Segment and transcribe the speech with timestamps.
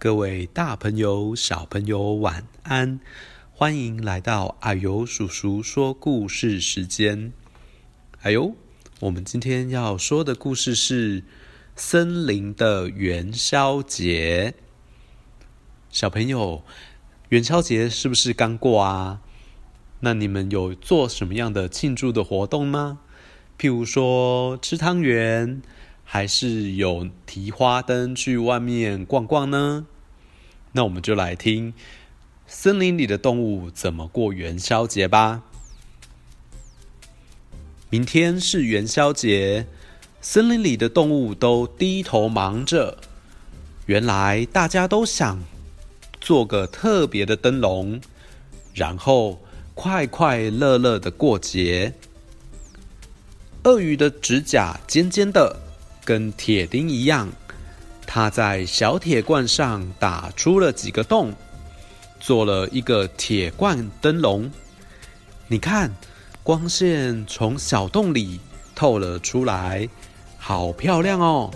[0.00, 3.00] 各位大朋友、小朋友，晚安！
[3.52, 7.34] 欢迎来到阿尤叔叔说故事时间。
[8.22, 8.54] 啊呦，
[9.00, 11.22] 我们今天要说的故事是
[11.76, 14.54] 森林的元宵节。
[15.90, 16.62] 小朋友，
[17.28, 19.20] 元宵节是不是刚过啊？
[20.00, 23.00] 那你们有做什么样的庆祝的活动吗？
[23.58, 25.60] 譬如说吃汤圆。
[26.12, 29.86] 还是有提花灯去外面逛逛呢？
[30.72, 31.74] 那我们就来听
[32.46, 35.42] 森林里的动物怎么过元宵节吧。
[37.88, 39.66] 明天是元宵节，
[40.20, 42.98] 森林里的动物都低头忙着。
[43.86, 45.42] 原来大家都想
[46.20, 48.00] 做个特别的灯笼，
[48.74, 49.40] 然后
[49.74, 51.92] 快快乐乐的过节。
[53.64, 55.60] 鳄鱼的指甲尖尖的。
[56.02, 57.30] 跟铁钉一样，
[58.12, 61.32] 他在小铁罐上打出了几个洞，
[62.18, 64.50] 做了一个铁罐灯笼。
[65.46, 65.94] 你看，
[66.42, 68.40] 光线从小洞里
[68.74, 69.88] 透了出来，
[70.36, 71.52] 好漂亮哦！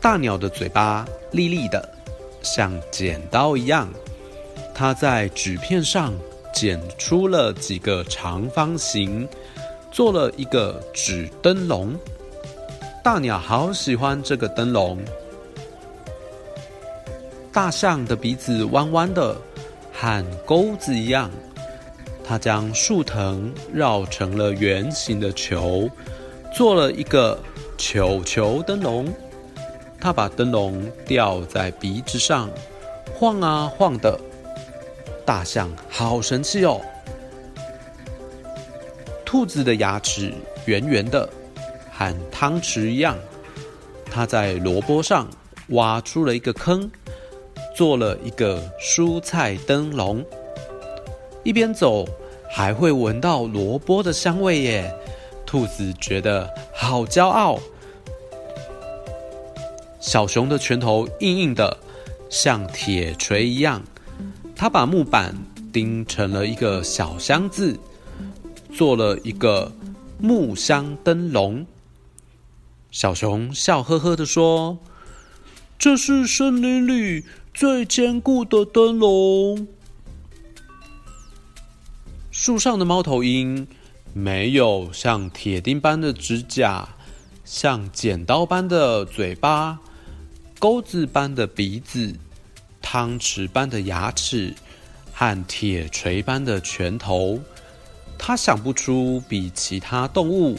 [0.00, 1.86] 大鸟的嘴巴利利的，
[2.40, 3.86] 像剪刀一样，
[4.74, 6.14] 它在纸片上
[6.54, 9.28] 剪出了几个长方形，
[9.92, 11.94] 做了一个纸灯笼。
[13.04, 14.98] 大鸟好喜欢这个灯笼。
[17.52, 19.36] 大象的鼻子弯弯的，
[19.92, 21.30] 和钩子一样。
[22.24, 25.86] 它将树藤绕成了圆形的球，
[26.54, 27.38] 做了一个
[27.76, 29.12] 球球灯笼。
[30.00, 32.48] 它把灯笼吊在鼻子上，
[33.14, 34.18] 晃啊晃的。
[35.26, 36.80] 大象好神气哦！
[39.26, 40.32] 兔子的牙齿
[40.64, 41.28] 圆圆的。
[41.96, 43.16] 和汤匙一样，
[44.10, 45.28] 他在萝卜上
[45.68, 46.90] 挖出了一个坑，
[47.76, 50.24] 做了一个蔬菜灯笼。
[51.44, 52.04] 一边走，
[52.50, 54.94] 还会闻到萝卜的香味耶！
[55.46, 57.60] 兔子觉得好骄傲。
[60.00, 61.76] 小熊的拳头硬硬的，
[62.28, 63.82] 像铁锤一样。
[64.56, 65.34] 他把木板
[65.72, 67.78] 钉成了一个小箱子，
[68.72, 69.70] 做了一个
[70.18, 71.64] 木箱灯笼。
[72.94, 74.78] 小熊笑呵呵地说
[75.76, 79.66] ：“这是森林里最坚固的灯笼。”
[82.30, 83.66] 树上的猫头鹰
[84.12, 86.88] 没有像铁钉般的指甲，
[87.44, 89.80] 像剪刀般的嘴巴，
[90.60, 92.14] 钩子般的鼻子，
[92.80, 94.54] 汤匙般的牙齿，
[95.12, 97.40] 和铁锤般的拳头。
[98.16, 100.56] 它想不出比其他动物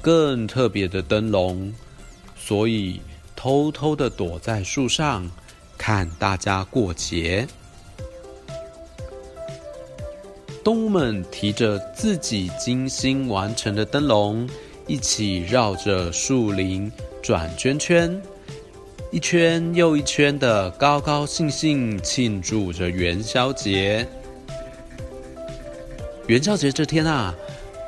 [0.00, 1.72] 更特别的灯笼，
[2.36, 3.00] 所以
[3.34, 5.30] 偷偷的躲在树上
[5.76, 7.46] 看大家过节。
[10.62, 14.48] 动物们提着自己精心完成的灯笼，
[14.86, 16.90] 一起绕着树林
[17.22, 18.20] 转圈圈，
[19.12, 24.06] 一圈又一圈的高高兴兴庆祝着元宵节。
[26.26, 27.32] 元宵节这天啊，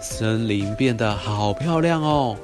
[0.01, 2.37] 森林变得好漂亮哦！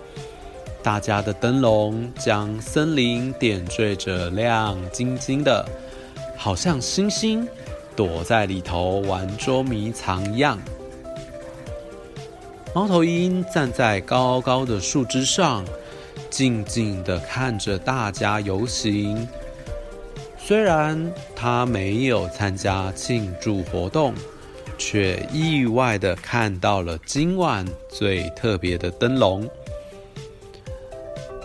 [0.82, 5.64] 大家的灯笼将森林点缀着亮晶晶的，
[6.36, 7.48] 好像星星
[7.96, 10.58] 躲在里头玩捉迷藏一样。
[12.74, 15.64] 猫头鹰站在高高的树枝上，
[16.28, 19.26] 静静的看着大家游行。
[20.36, 24.12] 虽然它没有参加庆祝活动。
[24.76, 29.48] 却意外地看到了今晚最特别的灯笼。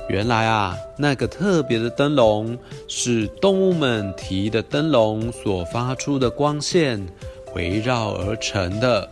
[0.09, 2.57] 原来啊，那个特别的灯笼
[2.87, 7.05] 是动物们提的灯笼所发出的光线
[7.53, 9.07] 围绕而成的。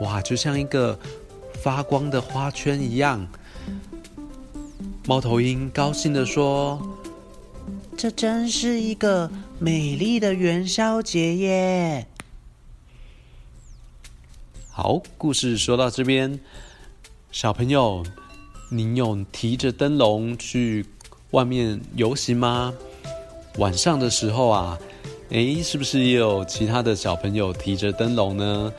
[0.00, 0.98] 哇，就像一个
[1.62, 3.24] 发光的花圈一样。
[5.06, 6.80] 猫头鹰高兴地说
[7.96, 12.06] ：“这真是一个美丽的元宵节耶！”
[14.84, 16.40] 好，故事说到这边，
[17.30, 18.02] 小朋友，
[18.68, 20.84] 您有提着灯笼去
[21.30, 22.74] 外面游行吗？
[23.58, 24.76] 晚上的时候啊，
[25.28, 28.72] 诶，是不是也有其他的小朋友提着灯笼呢？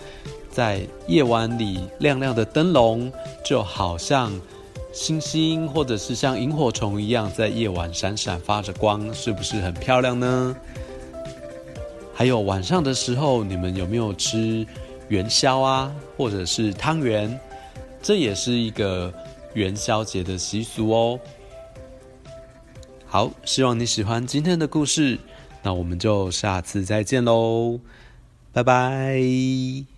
[0.52, 3.10] 在夜晚里亮亮的灯笼，
[3.46, 4.30] 就好像
[4.92, 10.54] 星星或者是像萤火虫一样，在夜晚闪闪发着光，是不是很漂亮呢？
[12.14, 14.68] 还有晚上的时候，你们有没有吃？
[15.10, 17.40] 元宵啊，或者是汤圆，
[18.02, 19.14] 这也是一个
[19.54, 21.20] 元宵节的习俗哦。
[23.06, 25.20] 好，希望你喜欢今天的故事，
[25.62, 27.80] 那我们就下次再见喽，
[28.52, 29.93] 拜拜。